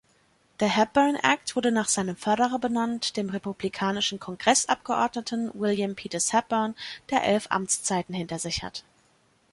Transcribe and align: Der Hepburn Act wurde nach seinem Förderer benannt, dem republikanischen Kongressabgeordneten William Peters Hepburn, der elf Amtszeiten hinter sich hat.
Der 0.59 0.67
Hepburn 0.67 1.13
Act 1.15 1.55
wurde 1.55 1.71
nach 1.71 1.87
seinem 1.87 2.15
Förderer 2.15 2.57
benannt, 2.57 3.17
dem 3.17 3.29
republikanischen 3.29 4.19
Kongressabgeordneten 4.19 5.51
William 5.53 5.93
Peters 5.95 6.33
Hepburn, 6.33 6.73
der 7.11 7.23
elf 7.23 7.45
Amtszeiten 7.51 8.15
hinter 8.15 8.39
sich 8.39 8.63
hat. 8.63 8.83